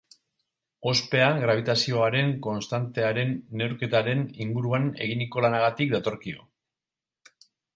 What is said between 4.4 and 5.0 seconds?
inguruan